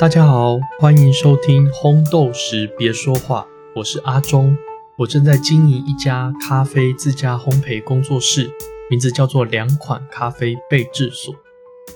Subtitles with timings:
[0.00, 3.42] 大家好，欢迎收听《烘豆时别说话》，
[3.76, 4.54] 我是阿忠，
[4.98, 8.50] 我正在经营一家咖啡自家烘焙工作室，
[8.90, 11.32] 名字叫做两款咖啡备制所。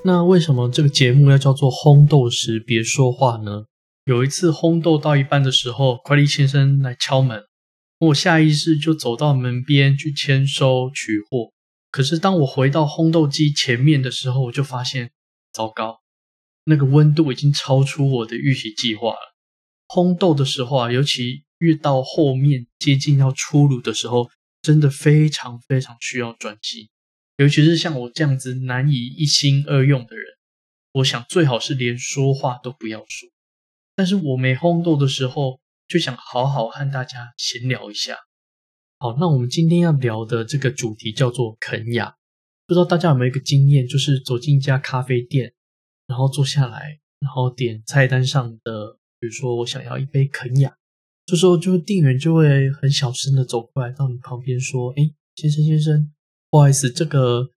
[0.04, 3.64] 那为什么这个节目要叫做《烘豆时别说话》呢？
[4.04, 7.42] 有一次烘豆到一半的时候，快递先生来敲门，
[7.98, 11.50] 我下意识就走到门边去签收取货。
[11.90, 15.10] 可是当我回到烘豆机前面的时候，我就发现，
[15.52, 15.98] 糟糕。
[16.68, 19.34] 那个温度已经超出我的预习计划了。
[19.88, 24.28] 烘豆的时候啊，尤其越到后面接近要出炉的时候，
[24.60, 26.90] 真的非常非常需要专心。
[27.38, 30.24] 尤其是像我这样子难以一心二用的人，
[30.92, 33.30] 我想最好是连说话都不要说。
[33.96, 38.16] 但是我没烘豆的时候，就想好好和大家闲聊一下。
[38.98, 42.14] 好，那我们今天要聊的这个主题叫做肯雅。
[42.66, 45.54] 不知道大家有没有一个经验，就是走进一家咖啡店。
[46.08, 50.74] 然后坐下来，然后点菜单上的，比如说我想要一杯肯雅，
[51.26, 56.10] 这时候就会店员就会很小声的走过来到你旁边说：“哎，先生先生，
[56.50, 57.50] 不好意思，这个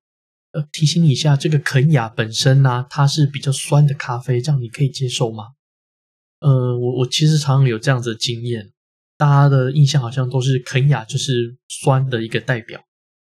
[0.52, 5.54] 呃提醒你一下，这个肯雅本身呢，它是比较酸的咖啡，这样你可以接受吗？”
[6.42, 8.72] 呃，我我其实常常有这样子的经验，
[9.16, 12.84] 大家的印象好像都是肯雅就是酸的一个代表。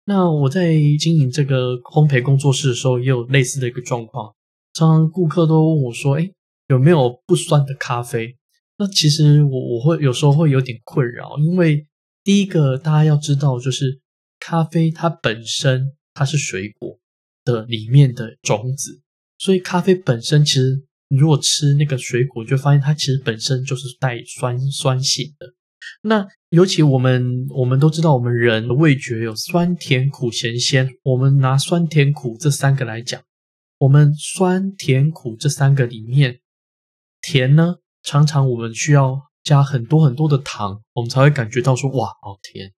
[0.06, 4.34] 那我在经营这个烘焙工作室的时候，也有类似的一个状况。
[4.80, 6.32] 常常顾客都问我说：“哎，
[6.70, 8.38] 有没有不酸的咖啡？”
[8.80, 11.86] 那其实我我会有时候会有点困扰，因为
[12.24, 14.00] 第一个大家要知道，就是
[14.40, 16.98] 咖啡它本身它是水果
[17.44, 19.02] 的里面的种子，
[19.38, 25.54] 所以咖啡本身其实如果吃那个水果，就发现它其实本身就是带酸酸性的。
[26.04, 33.22] 那尤其我们我们都知道，我们人的味觉有酸甜苦咸鲜，我们拿酸甜苦这三个来讲。
[33.80, 36.42] 我们酸甜苦这三个里面，
[37.22, 42.74] 甜呢，常常我们需要加很多很多的糖，我们才会感觉到说哇，好甜。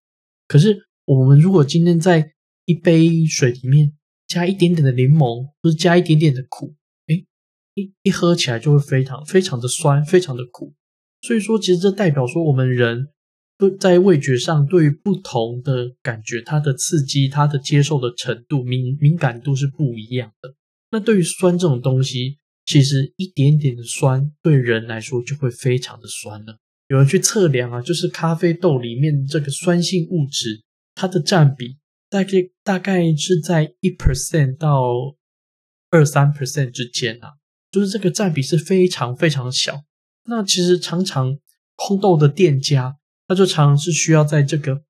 [0.46, 2.32] 可是我们如果今天在
[2.66, 3.94] 一杯水里面
[4.28, 6.76] 加一点点的柠檬，或者加一点点的苦，
[7.08, 7.26] 诶，
[7.74, 10.72] 一一喝起来就会非常非常的酸，非常的苦。
[11.20, 13.08] 所以说，其实这代表说我们人
[13.80, 20.54] 在味觉上对于不同的感觉，它的刺激、它的接受的程度、敏敏感度是不一样的。
[20.92, 26.58] 那对于酸这种东西，其实一点点的酸对人来说就会非常的酸了。
[26.88, 30.62] 有人去测量啊，就是咖啡豆里面这个酸性物质，
[30.94, 31.78] 它的占比
[32.10, 32.30] 大概
[32.62, 35.16] 大概是在一 percent 到
[35.88, 37.36] 二三 percent 之间啊，
[37.70, 39.84] 就是这个占比是非常非常小。
[40.26, 41.38] 那其实常常
[41.78, 44.82] 烘豆的店家，他就常常是需要在这个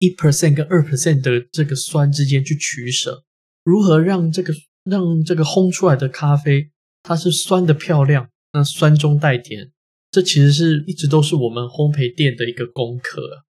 [0.00, 3.22] 一 percent 跟二 percent 的这个酸之间去取舍，
[3.62, 4.52] 如何让这个。
[4.84, 6.70] 让这个烘出来的咖啡，
[7.02, 9.70] 它是酸的漂亮，那酸中带甜，
[10.10, 13.44] 这其实是一直都是我们烘焙店的一个功课，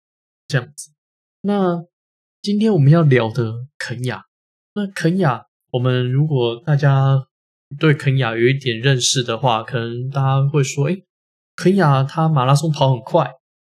[0.47, 0.91] 这样子。
[1.41, 1.85] 那
[2.41, 4.23] 今天我们要聊的肯雅，
[4.75, 7.27] 那肯雅，我们如果大家
[7.79, 10.97] 对肯雅有一点认识的话，可能大家会说，哎，
[11.55, 13.25] 肯雅它马拉松跑很快，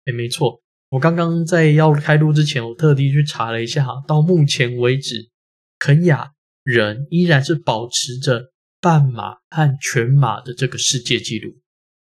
[0.06, 0.60] 哎，没错，
[0.90, 5.30] 我刚刚在要开录之前，我特地去查了一下，到目前为止，
[5.78, 6.32] 肯雅。
[6.62, 11.58] 人依然是保持着半马和全马的这个世界纪录，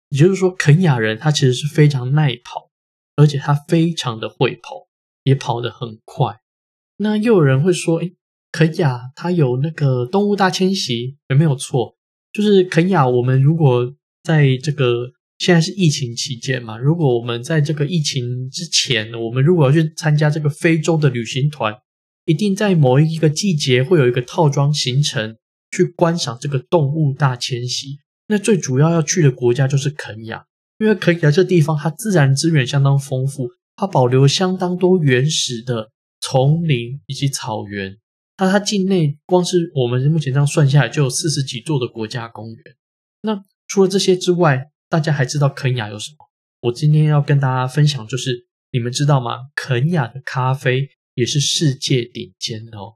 [0.10, 2.70] 也就是说，肯雅人他其实是非常耐跑，
[3.16, 4.88] 而且他非常的会跑，
[5.24, 6.40] 也跑得很快。
[6.98, 8.12] 那又有人会说，哎，
[8.52, 11.98] 肯雅他有那个动物大迁徙，有没有错？
[12.32, 21.76] 就是肯雅，我们如果在这个现在是疫情期间嘛，如果我们在这个疫情之前，我们如果要去参加这个非洲的旅行团。
[22.25, 25.38] 一定在某一个季节会有一个套装行程
[25.72, 27.98] 去观赏这个动物大迁徙。
[28.28, 30.46] 那最主要要去的国家就是肯亚，
[30.80, 35.92] 因为肯亚这地方它自然资源相当丰富，它保留相当多原始的
[36.22, 37.98] 丛林以及草原。
[38.38, 42.58] 那它境内光是我们目前这样算下来就有四十几座的国家公园。
[43.22, 46.18] 那除了这些之外，大家还知道肯亚有什么？
[46.62, 49.38] 我今天要跟大家分享就是，你们知道吗？
[49.54, 50.90] 肯亚的咖啡。
[51.13, 52.95] 也是世界顶尖的哦。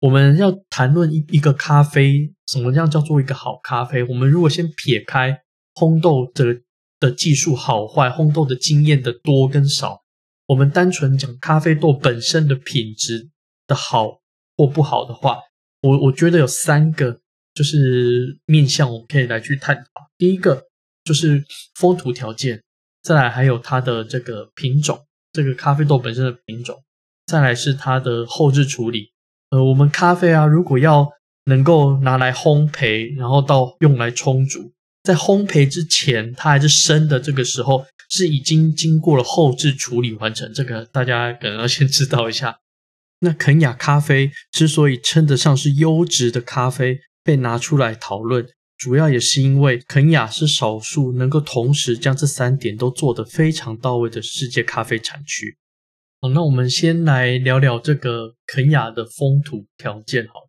[0.00, 4.02] 我们要谈论一一个咖啡，什么样叫做一个好咖啡？
[4.04, 5.42] 我们如果先撇开
[5.74, 6.62] 烘豆的
[7.00, 10.02] 的技术好坏，烘豆的经验的多跟少，
[10.46, 13.30] 我们单纯讲咖啡豆本身的品质
[13.66, 14.20] 的好
[14.56, 15.40] 或不好的话，
[15.80, 17.20] 我我觉得有三个
[17.54, 20.10] 就是面向我们可以来去探讨。
[20.18, 20.66] 第一个
[21.04, 21.42] 就是
[21.74, 22.62] 风土条件，
[23.02, 26.82] 再来还有它的这个品种，这个咖啡豆本身的品种。
[27.26, 29.10] 再来是它的后置处理，
[29.50, 31.10] 呃，我们咖啡啊，如果要
[31.46, 40.52] 能够拿来烘焙，然后到用来冲煮，在烘焙之前，它还是生的，这个时候是已经经过了后置处理完成。
[40.52, 42.58] 这个大家可能要先知道一下。
[43.20, 48.46] 那肯雅咖啡之所以称得上是优质的咖啡，被拿出来讨论，
[48.76, 55.56] 主要也是因为肯雅是少数能够同时将这三点都做得非常到位的世界咖啡产区。
[56.18, 60.26] 好，那我们先来聊聊这个肯雅的风土条件。
[60.26, 60.48] 好，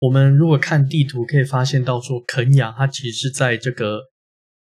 [0.00, 4.00] 我们如果看地图可以发现到说，肯雅它其实是在这个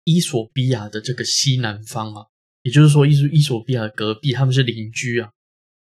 [0.06, 2.26] 伊索比亚的这个西南方啊，
[2.64, 5.30] 也就是说，伊索伊索比亚隔壁，他们是邻居啊。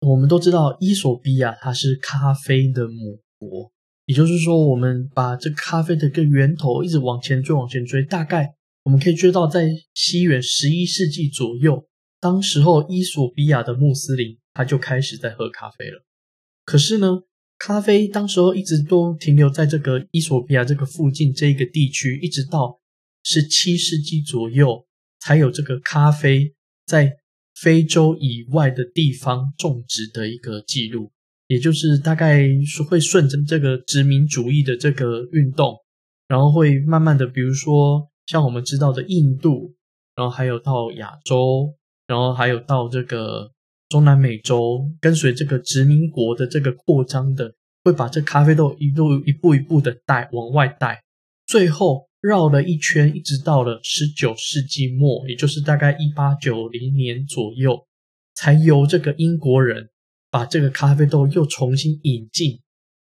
[0.08, 3.70] 我们都知道，伊索比亚它是咖啡的母国，
[4.06, 11.86] 也就是说，我们把这咖啡的一个源头一直往前追，往前追，大概我们可以追到在西元十一世纪左右，
[12.20, 16.06] 当时候伊索比亚的穆斯林他就开始在喝咖啡了。
[16.66, 17.24] 可是呢，
[17.58, 22.80] 咖啡当时候一直都停留在这个伊索比亚这个附近这一个地区，一直到
[23.24, 24.86] 十七世纪左右
[25.20, 26.54] 才有这个咖啡
[26.86, 27.18] 在。
[27.62, 31.12] 非洲以外的地方种植的一个记录，
[31.48, 35.76] 也就是大概是会顺着这个殖民主义的这个运动，
[36.30, 39.76] 然后会慢慢的，比如说像我们知道的印度，
[40.16, 41.76] 然后还有到亚洲，
[42.10, 43.50] 然后还有到这个
[43.88, 47.54] 中南美洲，跟随这个殖民国的这个扩张的，
[47.86, 51.02] 会把这咖啡豆一路一步一步的带往外带，
[51.46, 52.10] 最后。
[52.22, 57.88] 绕了一圈，一直到了十九世纪末，也就是大概一八九零年左右，
[58.36, 59.90] 才由这个英国人
[60.30, 62.60] 把这个咖啡豆又重新引进，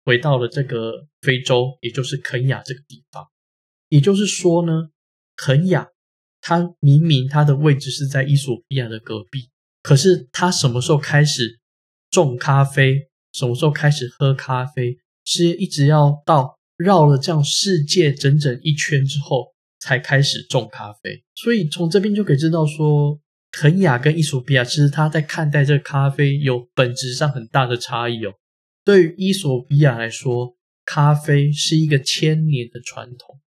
[0.05, 3.26] 回到了这个非洲，也就是肯雅这个地方。
[3.88, 4.91] 也就是说呢，
[5.35, 5.88] 肯雅
[6.40, 9.48] 它明明它的位置是在伊索比亚的隔壁，
[9.82, 11.60] 可是他什么时候开始
[12.10, 16.58] 种咖啡，什么时候开始喝咖啡，是一直要到。
[16.82, 19.48] 绕了这样世界整整一圈之后，
[19.81, 21.22] 才开始种咖啡。
[21.34, 23.20] 所以从这边就可以知道，说
[23.52, 28.32] 肯雅跟伊索比亚其实他在看待这个咖啡有本质上很大的差异哦。
[28.82, 33.38] 对于伊索比亚来说，咖啡是一个千年的传统。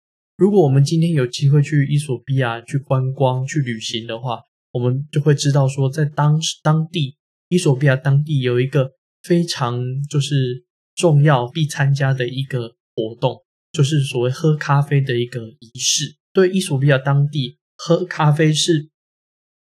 [0.44, 4.41] 如果我们今天有机会去伊索比亚去观光、去旅行的话，
[4.74, 7.15] 我们就会知道说，在当当地
[7.48, 8.91] 伊索比亚当地有一个
[9.22, 10.65] 非常就是
[10.96, 12.75] 重要必参加的一个。
[12.96, 13.36] 活动
[13.72, 16.18] 就是所谓喝咖啡的一个仪式。
[16.32, 18.91] 对伊索比亚当地，喝咖啡是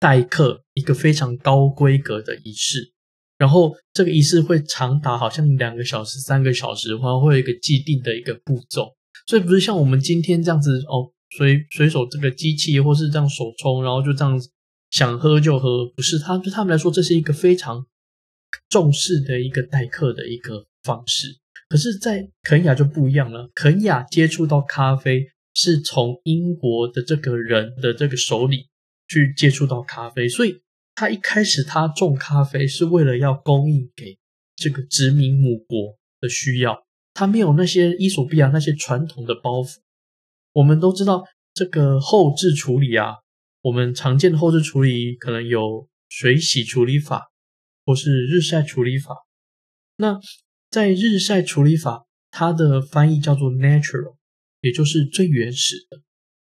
[0.01, 2.93] 待客一个非常高规格的仪式。
[3.39, 8.97] 然后这个仪式会长达好像两个小时、三个小时，然后会有一个既定的一个步骤。
[9.27, 14.51] 所以不是像我们今天这样子哦，随随手这个机器或是这样手冲，然后就这样子
[14.91, 15.87] 想喝就喝。
[15.87, 17.87] 不是，他对他们来说，这是一个非常
[18.69, 21.39] 重视的一个待客的一个方式。
[21.69, 23.51] 可是，在肯雅就不一样了。
[23.55, 28.67] 肯雅接触到咖啡是从英国的这个人的这个手里
[29.09, 30.57] 去接触到咖啡，所以
[30.97, 34.19] 他一开始他种咖啡是为了要供应给
[34.57, 36.77] 这个殖民母国的需要，
[37.15, 39.77] 他没有那些伊索比亚那些传统的包袱。
[40.53, 41.25] 我们都知道
[41.55, 43.15] 这个后置处理啊，
[43.63, 47.31] 我们常见的后置处理可能有水洗处理法
[47.85, 49.15] 或是日晒处理法，
[49.97, 50.21] 那。
[50.71, 54.15] 在日晒处理法，它的翻译叫做 natural，
[54.61, 56.01] 也就是最原始的。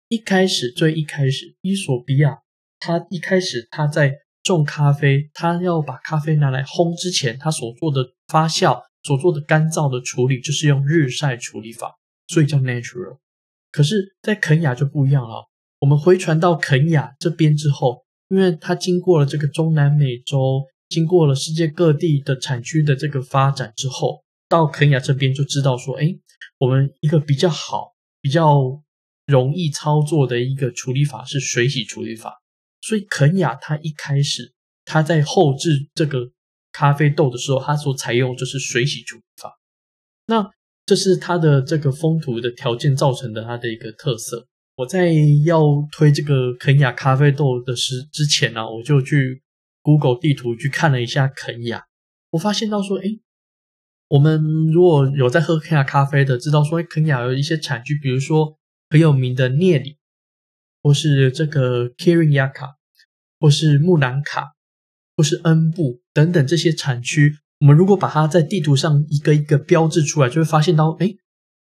[0.08, 2.40] 一开始，最一开始，伊索比亚，
[2.78, 11.96] 它一开始它在种咖啡，它要把咖啡拿来烘之前，它所做的发酵、所做的干燥的处理，就是用日晒处理法，
[12.26, 13.18] 所以叫 natural。
[13.72, 15.48] 可是，在肯雅就不一样了。
[15.80, 20.64] 我们回传到肯雅这边之后，因为它经过了这个中南美洲。
[20.88, 26.18] 经过了世界各地的产区的这个发展之后，到肯雅这边就知道说，哎，
[26.56, 28.82] 我们一个比较好、比较
[29.26, 32.40] 容易操作的一个处理法是水洗处理法。
[32.80, 34.54] 所以肯雅它一开始
[34.86, 36.30] 它在后置这个
[36.72, 39.58] 咖啡豆的时候，它所采用就是水洗处理法。
[40.26, 40.50] 那
[40.86, 44.46] 这是它的这个风土的条件造成的它的一个特色。
[44.76, 45.12] 我在
[45.44, 49.42] 要推这个肯雅咖啡豆的时之前呢，我就去。
[49.80, 51.86] Google 地图去看了一下肯雅，
[52.30, 53.04] 我发现到说，哎，
[54.08, 58.58] 我们如果有在喝肯雅咖啡的，知道说肯雅有一些产区，比如说
[58.90, 59.96] 很有名的聂里，
[60.82, 62.74] 或是这个 Kirinyaga，
[63.40, 64.56] 或是木兰卡，
[65.18, 71.16] 或是恩布等等这些产区，我们如果把它在地图上一个一个标志出来，就会发现到，哎，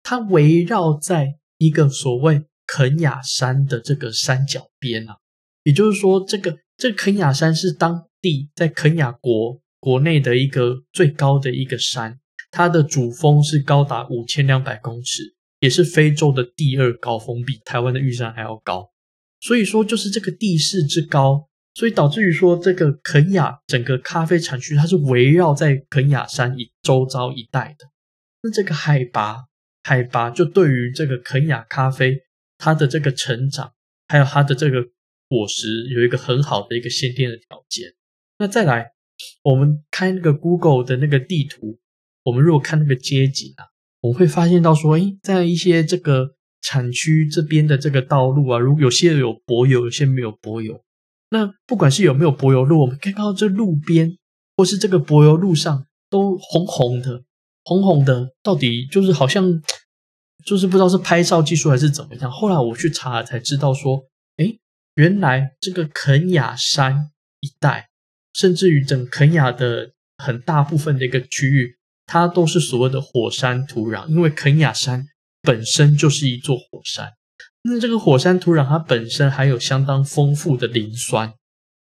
[0.04, 5.16] 它围绕在一个所谓肯雅山的这个山脚边啊，
[5.64, 12.20] 也就是说，这个这肯雅山是当地在肯雅国国内的一个最高的一个山，
[12.52, 15.24] 它的主峰是高达五千两百公尺，
[15.62, 18.92] 也是非洲的第二高峰，比台湾的玉山还要高。
[19.40, 21.47] 所以说，就是这个地势之高，
[21.78, 27.86] 所以导致于说，这个肯亚整个咖啡产区它是围绕在肯亚山以周遭一带的。
[28.42, 29.46] 那这个海拔，
[29.84, 32.18] 海拔就对于这个肯亚咖啡
[32.58, 33.74] 它的这个成长，
[34.08, 34.82] 还有它的这个
[35.30, 37.94] 果实，有一个很好的一个先天的条件。
[38.40, 38.94] 那再来，
[39.44, 41.78] 我们开那个 Google 的那个地图，
[42.24, 43.70] 我们如果看那个街景啊，
[44.02, 50.84] 我们会发现到说，诶，在一些这个产区这边的这个道路啊，如果有些有柏油，有些没有柏油。
[51.30, 54.18] 那不管是有没有柏油路，我们可以看到这路边
[54.56, 57.24] 或是这个柏油路上都红红的，
[57.64, 59.62] 红红的，到底就是好像
[60.46, 62.32] 就是不知道是拍照技术还是怎么样。
[62.32, 64.04] 后来我去查了才知道说，
[64.38, 64.60] 诶，
[64.96, 67.90] 原来这个肯雅山一带。
[68.34, 69.94] 甚至于整肯雅的
[70.24, 75.08] 很大部分的一个区域，它都是所谓的火山土壤，因为肯雅山
[75.42, 77.14] 本身就是一座火山。
[77.64, 81.34] 那这个火山土壤它本身还有相当丰富的磷酸，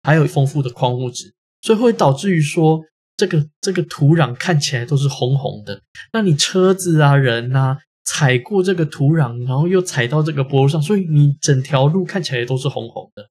[0.02, 2.80] 还有丰富的矿物质，所以会导致于说
[3.16, 5.82] 这个这个土壤看起来都是红红的。
[6.12, 13.28] 那你车子啊人啊踩过这个土壤，然后又踩到这个坡上，所以你整条路看起来都是红红的。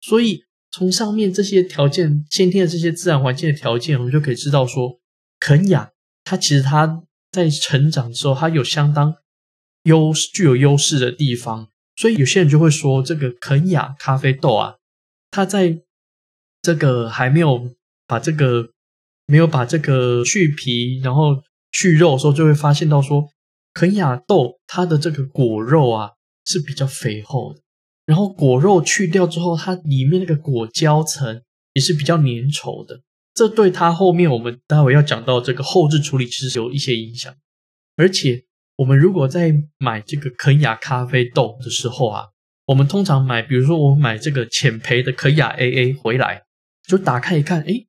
[0.00, 0.44] 所以。
[0.76, 4.98] 从上面这些条件，先天的这些自然环境的条件，我们就可以知道说，
[5.38, 5.92] 肯雅
[6.24, 9.14] 它其实它在成长的时候，它有相当
[9.84, 14.76] 优具有优势的地方，所以有些人就会说，这个肯雅咖啡豆啊，
[15.30, 15.80] 它在
[16.62, 17.70] 这个还没有
[18.06, 18.70] 把这个
[19.26, 23.28] 没有把这个去皮然后去肉的时候，就会发现到说，
[23.72, 26.12] 肯雅豆它的这个果肉啊
[26.44, 27.60] 是比较肥厚的。
[28.06, 33.00] 然后果肉去掉之后，它里面那个果胶层也是比较粘稠的，
[33.32, 37.34] 这对它后面我们待会要讲到这个后置处理其实有一些影响。
[37.96, 38.44] 而且
[38.76, 42.24] 我们如果在买这个肯雅咖啡豆的时候啊，
[42.66, 46.42] 我们通常买，比如说我们买这个浅焙的肯雅 AA 回来，
[46.86, 47.86] 就打开一看，哎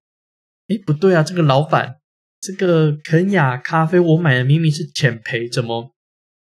[0.67, 1.95] 哎不对啊，这个老板
[2.39, 5.91] 这个肯雅咖啡我买的明明是浅焙，怎么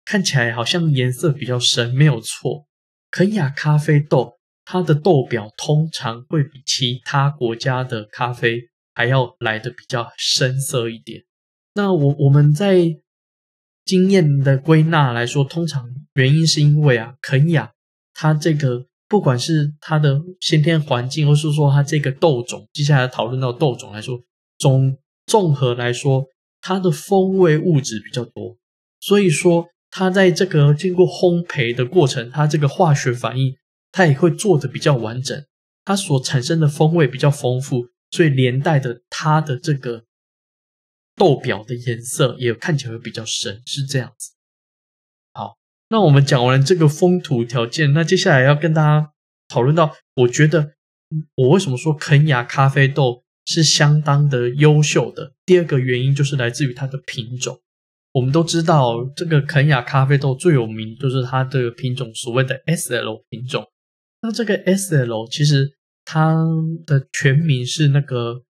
[0.05, 1.93] 看起来好像颜色比较深？
[1.93, 2.67] 没有错。
[3.12, 11.24] 肯雅咖啡豆，它的豆表通常会比其他国家的咖啡还要来的比较深色一点。
[11.74, 13.00] 那我我们在
[13.89, 17.72] 经验的归纳来说，通常原因是因为啊，肯雅
[18.13, 24.19] 它这个不管是它的先天环境，或是说它这个豆种，接下来讨论到豆种来说，
[24.58, 26.25] 总综合来说，
[26.62, 28.58] 它的风味物质比较多，
[29.00, 29.65] 所以说。
[29.91, 33.55] 它在这个经过烘焙的过程，它这个化学反应，
[33.91, 35.43] 它也会做的比较完整，
[35.84, 40.03] 它所产生的风味比较丰富，所以连带的它的这个
[41.19, 44.31] 豆表的颜色也看起来会比较深，是这样子。
[45.33, 45.57] 好，
[45.89, 49.11] 那我们讲完这个风土条件，那接下来要跟大家
[49.49, 50.73] 讨论到，我觉得
[51.35, 57.59] 我为什么说肯雅咖啡豆是相当的优秀的，第二个原因就是来自于它的品种。
[58.13, 63.63] 我们都知道，这个肯雅咖啡豆最有名就是它的品种，所谓的 S L 品种。
[64.21, 66.35] 那这个 S L 其实它
[66.88, 68.41] 的全名是那个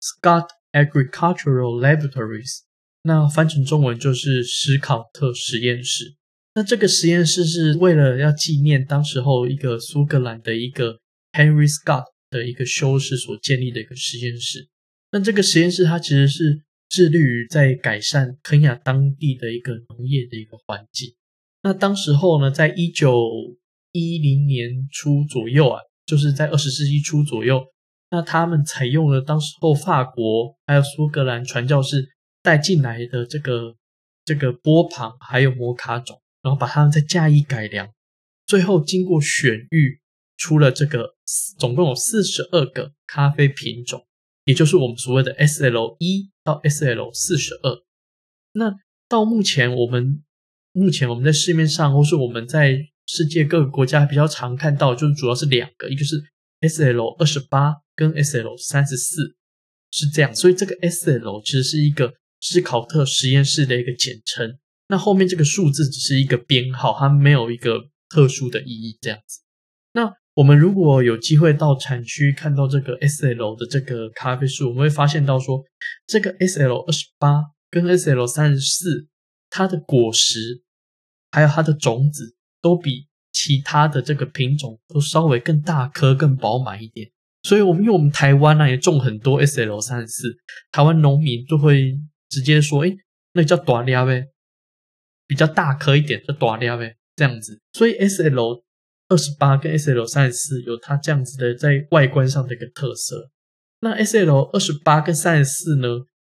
[0.00, 2.60] Scott Agricultural Laboratories，
[3.02, 6.16] 那翻成中文就是史考特实验室。
[6.54, 10.98] 那这个实验室是为了要纪念当时候一个苏格兰的一个
[11.32, 14.68] Henry Scott 的一个修士所建立的一个实验室。
[15.12, 16.62] 那这个实验室它其实是。
[16.90, 21.14] 致力于在改善肯亚当地的一个农业的一个环境。
[21.62, 23.14] 那当时候呢，在一九
[23.92, 27.62] 一零年初左右啊，就是在二十世纪初左右，
[28.10, 32.08] 那他们采用了当时候法国还有苏格兰传教士
[32.42, 33.76] 带进来的这个
[34.24, 37.88] 这个波旁还有摩卡种，然后把它们再加以改良，
[38.46, 40.00] 最后经过选育
[40.36, 41.14] 出了这个
[41.58, 44.04] 总共有四十二个咖啡品种。
[44.44, 47.82] 也就是我们所谓的 S L 一到 S L 四十二，
[48.52, 48.74] 那
[49.06, 50.24] 到目前我们
[50.72, 56.16] 目前我们在市面上或是我们在世界各个国家比较常看到，就是主要是两个，一个是
[56.60, 59.36] S L 二十八跟 S L 三十四
[59.90, 69.40] 是这样，所以这个 S L 其实是一个斯考特实验室的一个简称，那后面这个数字只是一个编号，它没有一个特殊的意义，这样子，
[69.92, 70.14] 那。
[70.38, 75.64] 我们如果有机会到产区看到这个 S L 的这个咖啡树，我们会发现到说，
[76.06, 79.08] 这个 S L 二十八跟 S L 三十四，
[79.50, 80.62] 它的果实
[81.32, 87.10] 还有它的种子都比其他的这个品种都稍微更大颗、更饱满一点。
[87.42, 90.36] 所以，我们因为我们台湾呢也种很多 S L 三十四，
[90.72, 92.92] 台湾农民就会直接说：“哎，
[93.32, 94.26] 那叫短粒呗。”
[95.28, 97.60] 比较大颗一点，就短掉呗，这样子。
[97.74, 98.64] 所以 S L
[99.08, 103.30] 二十八跟 S L 三十四有它这样子的在外观上的一个特色。
[103.80, 105.88] 那 S L 二十八跟三十四呢？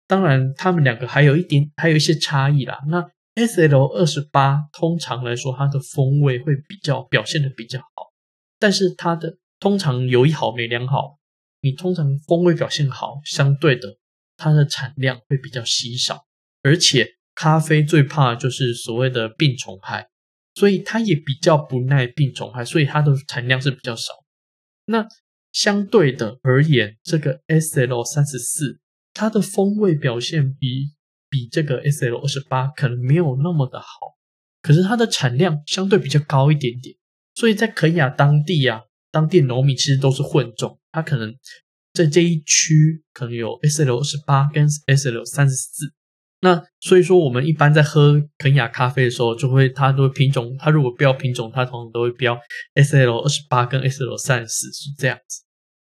[0.08, 2.78] 当然，它们两个还有一点，还有一些差异啦。
[2.88, 8.12] 那 S L 二十八通常来说，它的风味会比较表现的比较好，
[8.58, 11.18] 但是它的通常有一好没两好。
[11.60, 13.98] 你通常风味表现好，相对的，
[14.36, 16.24] 它的产量会比较稀少，
[16.62, 20.08] 而且咖啡最怕就是所谓的病虫害，
[20.54, 24.12] 所以它也比较不耐病虫害，所以它的产量是比较少。
[24.86, 25.06] 那
[25.50, 28.80] 相对的而言，这个 S L 三十四，
[29.12, 30.92] 它的风味表现比
[31.28, 33.86] 比这个 S L 二十八可能没有那么的好，
[34.62, 36.94] 可是它的产量相对比较高一点点，
[37.34, 41.34] 所以在肯亚当地啊，当地农民其实都是混种，他可能
[41.92, 45.92] 在这一区可能有 S L 二十八跟 S L 三十四。
[46.40, 52.38] 那所以说，我们一般在喝肯雅咖啡的时候，就会它都会品种，它如果标品种，它通常都会标
[52.74, 55.42] S L 二十八跟 S L 三十四是这样子。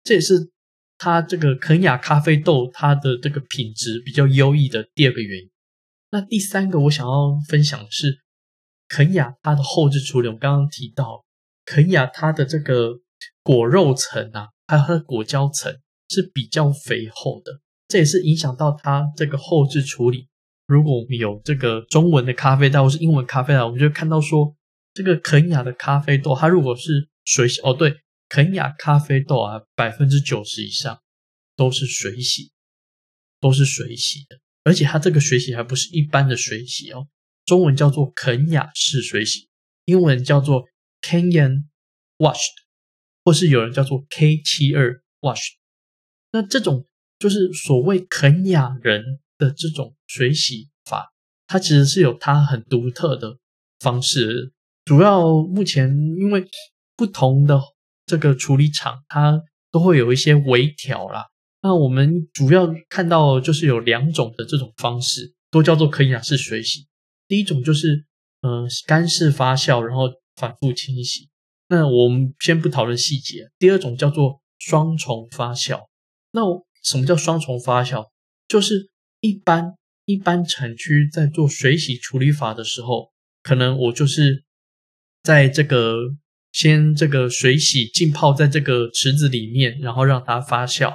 [0.05, 0.49] 这也是
[0.97, 5.49] 它这个肯雅咖啡豆它的这个品质比较优异的第二个原因。
[6.11, 8.19] 那第三个我想要分享的是
[8.87, 10.27] 肯雅它的后置处理。
[10.27, 11.25] 我刚刚提到
[11.65, 12.93] 肯雅它的这个
[13.43, 15.71] 果肉层啊，还有它的果胶层
[16.09, 20.27] 是比较肥厚的，这也是影响到它这个后置处理。
[20.65, 24.55] 如果我们有这个中文的咖啡豆或是英文咖啡豆，我们就看到说，
[24.93, 27.93] 这个肯雅的咖啡豆，它如果是水，哦对，
[28.29, 31.01] 肯雅咖啡豆啊，百分之九十以上
[31.55, 32.51] 都是水洗，
[33.39, 37.07] 都是水洗的，而且它这个水洗还不是一般的水洗哦，
[37.45, 39.47] 中文叫做肯雅式水洗，
[39.85, 40.65] 英文叫做
[41.01, 41.65] Kenyan
[42.17, 42.53] washed，
[43.23, 45.55] 或是有人叫做 K 七二 washed，
[46.31, 46.87] 那这种
[47.19, 49.19] 就是所谓肯雅人。
[49.39, 51.13] 的这种水洗法，
[51.45, 53.37] 它其实是有它很独特的
[53.77, 54.51] 方式。
[54.83, 56.43] 主要目前因为
[56.95, 57.61] 不同的
[58.07, 59.39] 这个处理厂，它
[59.71, 61.27] 都会有一些微调啦。
[61.61, 66.87] 那我们主要看到就是有两种的这种方式，都叫做可以雅式水洗。
[67.27, 68.07] 第一种就是
[68.41, 71.29] 嗯干式发酵，然后反复清洗。
[71.67, 73.51] 那我们先不讨论细节。
[73.59, 75.85] 第二种叫做双重发酵。
[76.31, 76.41] 那
[76.81, 78.07] 什么叫双重发酵？
[78.47, 78.89] 就是。
[79.19, 79.73] 一般
[80.05, 84.45] 一般产区在做水洗处理法的时候，可能我就是
[85.23, 85.97] 在这个
[86.51, 90.93] 先这个水洗浸泡在这个池子里面，然后让它发酵，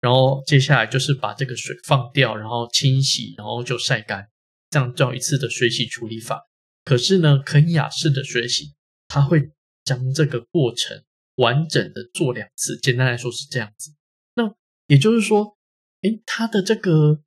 [0.00, 4.28] 然后接下来就是把这个水放掉，然后清洗，然后就晒干，
[4.70, 6.40] 这样叫一次的水洗处理法。
[6.84, 8.74] 可是呢，肯雅式的水洗，
[9.08, 9.50] 它会
[9.84, 11.02] 将这个过程
[11.36, 12.78] 完整的做两次。
[12.80, 13.90] 简单来说是这样子。
[14.34, 14.54] 那
[14.86, 15.56] 也就是说，
[16.02, 17.22] 诶，它的这个。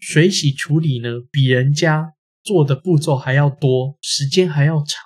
[0.00, 5.02] 水洗处理呢，比人家做的步骤还要多，时间还要长，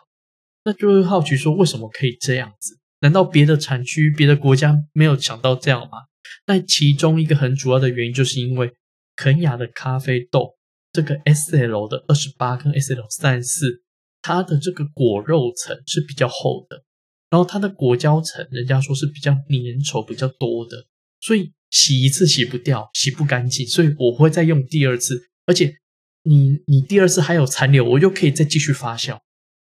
[0.68, 2.76] 那就会好奇说，为什么可以这样子？
[3.00, 5.98] 难道别的产区、别的国家没有想到这样吗？
[6.46, 8.70] 那其中一个很主要的原因，就是因为
[9.16, 10.56] 肯雅的咖啡豆，
[10.92, 13.82] 这个 S L 的二十八跟 S L 三十四，
[14.20, 16.84] 它的这个果肉层是比较厚的，
[17.30, 20.86] 然后它的果胶层，人家说是比较粘稠、比较多的，
[21.20, 21.54] 所以。
[21.70, 25.28] 洗一次洗不掉，洗不干净，所以我会再用第二次。
[25.44, 25.70] 而且
[26.22, 29.18] 你你第二次还有残留，我就可以再继续发酵。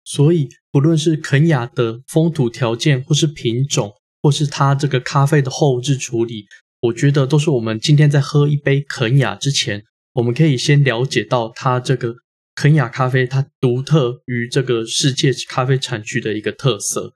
[0.05, 6.47] 所以不论是肯雅的风土条件，或是品种，或是它这个咖啡的后置处理，
[6.83, 9.85] 我觉得都是我们今天在喝一杯肯雅之前，
[10.15, 12.15] 我们可以先了解到它这个
[12.55, 17.15] 肯雅咖啡它独特于这个世界咖啡产区的一个特色。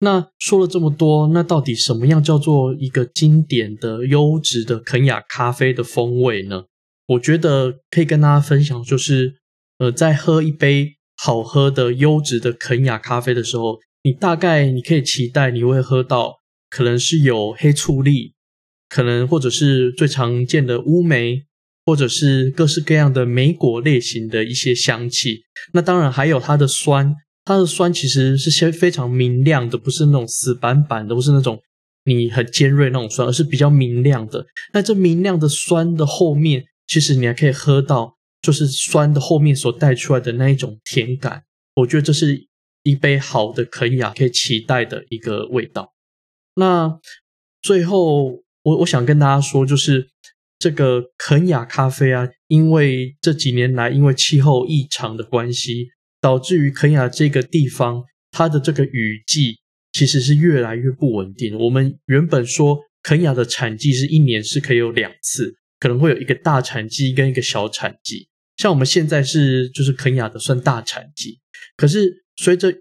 [0.00, 6.64] 那说了这么多，那到底什么样叫做一个经典的优质的肯雅咖啡的风味呢？
[7.06, 9.36] 我觉得可以跟大家分享，就是
[9.78, 16.34] 呃，在喝一杯好喝的优质的肯雅咖啡的时候，你大概你可以期待你会喝到
[16.70, 18.34] 可能是有黑醋栗，
[18.88, 21.42] 可能或者是最常见的乌梅，
[21.84, 25.42] 或者是各式各样的莓果类型的一些香气。
[25.72, 27.14] 那当然还有它的酸。
[27.48, 31.60] 它的酸其实是些非常明亮的，不是那种死板板的，不是那种
[32.04, 34.44] 你很尖锐那种酸，而是比较明亮的。
[34.72, 41.44] 那这明亮的酸的后面，其实你还可以喝到，就是酸的后面所带出来的那一种甜感。
[41.74, 42.46] 我觉得这是
[42.82, 45.94] 一杯好的肯雅可以期待的一个味道。
[46.54, 46.98] 那
[47.62, 50.08] 最后，我我想跟大家说，就是
[50.58, 55.88] 这个肯雅咖啡啊，因为这几年来因为气候异常的关系。
[56.18, 59.60] 导致于肯亚这个地方，它的这个雨季
[59.92, 61.56] 其实是越来越不稳定。
[61.56, 68.28] 我们原本说肯亚的产季是一年是可以有两次，可能会有一个大产季跟一个小产季。
[68.56, 71.40] 像我们现在是就是肯雅的算大产季，
[71.76, 72.72] 可是随着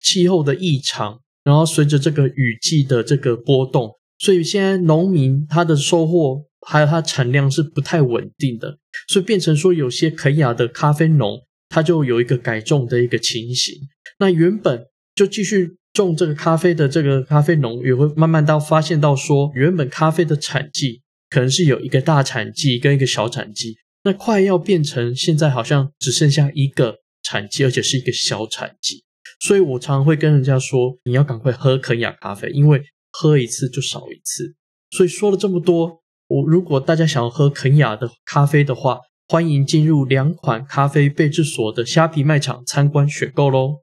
[0.00, 13.74] 气候的异常，然后随着这个雨季的这个波动，所以现在农民他的收获还有它产量是不太稳定的，所以变成说有些肯雅的咖啡农他就有一个改种的一个情形。
[14.18, 21.02] 那原本就继续种这个咖啡的这个咖啡农也会慢慢到发现到说，原本咖啡的产季
[21.34, 29.02] 可能是有一个大产季跟一个小产季，那快要变成现在好像只剩下一个产季，而且是一个小产季。
[29.40, 34.54] 所以我常常会跟人家说，你要赶快喝肯雅咖啡，因为喝一次就少一次。
[34.96, 43.80] 所以说了这么多，我如果大家想要喝肯雅的咖啡的话，欢迎进入两款咖啡备制所的虾皮卖场参观选购喽。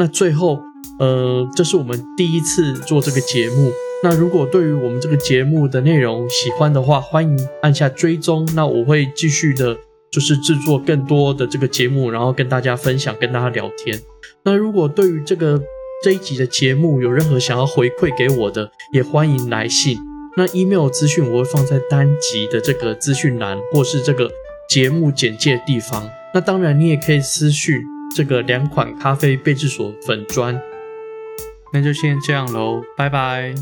[0.00, 0.58] 那最后，
[0.98, 3.70] 呃，这是我们第一次做这个节目。
[4.02, 8.48] 那如果对于我们这个节目的内容喜欢的话，欢迎按下追踪。
[8.56, 9.76] 那我会继续的，
[10.10, 14.00] 就是制作更多的这个节目，然后跟大家分享，跟大家聊天。
[14.42, 15.60] 那如果对于这个
[16.02, 19.98] 这一集的节目有任何想要回馈给我的，也欢迎来信。
[20.38, 24.30] 那 email 资讯我会放在单集的这个资讯栏，或是这个
[24.66, 26.08] 节目简介地方。
[26.32, 27.76] 那当然，你也可以私讯
[28.14, 30.60] 这个两款咖啡备制所粉砖。
[31.72, 33.54] 那就先这样喽，拜拜。